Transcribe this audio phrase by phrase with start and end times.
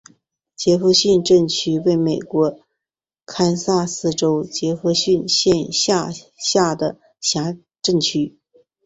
[0.55, 2.57] 杰佛逊镇区为美国
[3.23, 6.97] 堪萨斯州杰佛逊县辖下的
[7.83, 8.35] 镇区。